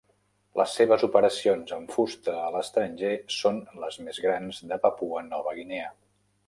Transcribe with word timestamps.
Les 0.59 0.71
seves 0.77 1.03
operacions 1.07 1.75
amb 1.77 1.93
fusta 1.97 2.35
a 2.47 2.49
l'estranger 2.57 3.13
són 3.37 3.63
les 3.85 4.01
més 4.09 4.25
grans 4.27 4.67
de 4.73 4.83
Papua 4.89 5.27
Nova 5.33 5.57
Guinea. 5.63 5.97